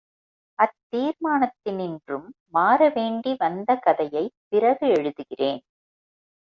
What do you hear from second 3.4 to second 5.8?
வந்த கதையைப் பிறகு எழுதுகிறேன்.